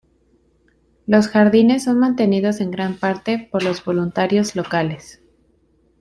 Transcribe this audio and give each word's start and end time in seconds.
Los 1.05 1.27
jardines 1.27 1.83
son 1.83 1.99
mantenidos 1.99 2.59
en 2.59 2.71
gran 2.71 2.95
parte 2.95 3.47
por 3.51 3.61
los 3.61 3.85
voluntarios 3.85 4.55
locales. 4.55 5.21